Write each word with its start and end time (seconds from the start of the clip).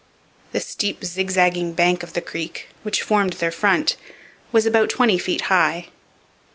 The 0.51 0.59
steep 0.59 1.05
zigzagging 1.05 1.73
bank 1.73 2.01
of 2.01 2.13
the 2.13 2.21
creek, 2.23 2.69
which 2.81 3.03
formed 3.03 3.33
their 3.33 3.51
front, 3.51 3.97
was 4.51 4.65
about 4.65 4.89
twenty 4.89 5.19
feet 5.19 5.41
high. 5.41 5.89